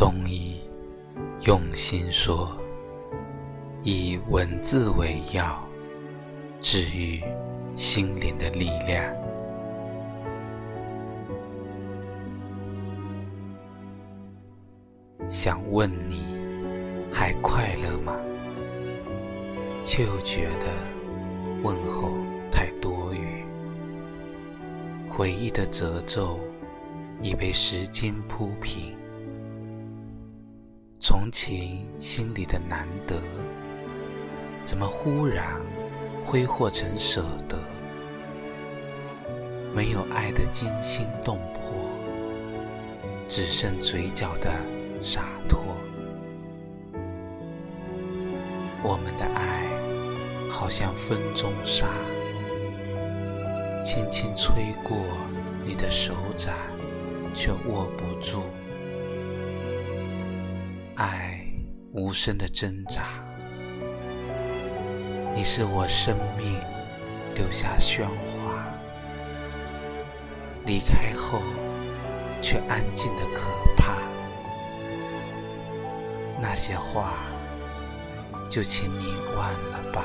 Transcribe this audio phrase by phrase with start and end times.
[0.00, 0.62] 中医
[1.42, 2.58] 用心说，
[3.82, 5.62] 以文字为药，
[6.58, 7.22] 治愈
[7.76, 9.04] 心灵的力量。
[15.28, 16.24] 想问你，
[17.12, 18.16] 还快乐吗？
[19.84, 20.66] 却又觉得
[21.62, 22.14] 问候
[22.50, 23.44] 太多余。
[25.10, 26.40] 回忆的褶皱
[27.20, 28.98] 已被时间铺平。
[31.12, 33.20] 从前心里的难得，
[34.62, 35.60] 怎么忽然
[36.24, 37.58] 挥霍成舍得？
[39.74, 41.90] 没有爱的惊心动魄，
[43.26, 44.52] 只剩嘴角的
[45.02, 45.60] 洒脱。
[48.80, 49.66] 我们的爱
[50.48, 51.88] 好像风中沙，
[53.82, 54.96] 轻轻吹过
[55.64, 56.54] 你的手掌，
[57.34, 58.44] 却握不住。
[61.00, 61.40] 爱
[61.94, 63.24] 无声的挣扎，
[65.34, 66.60] 你是我生命
[67.34, 68.62] 留下喧哗，
[70.66, 71.40] 离开后
[72.42, 73.96] 却安静的可怕。
[76.38, 77.14] 那些话，
[78.50, 80.04] 就请你忘了吧。